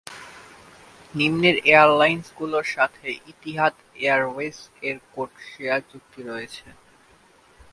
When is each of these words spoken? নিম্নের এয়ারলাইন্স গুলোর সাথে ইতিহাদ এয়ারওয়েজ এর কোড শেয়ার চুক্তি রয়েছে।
নিম্নের 1.13 1.57
এয়ারলাইন্স 1.71 2.25
গুলোর 2.39 2.65
সাথে 2.75 3.07
ইতিহাদ 3.33 3.73
এয়ারওয়েজ 4.03 4.57
এর 4.87 4.97
কোড 5.13 5.31
শেয়ার 5.49 5.81
চুক্তি 5.91 6.21
রয়েছে। 6.29 6.67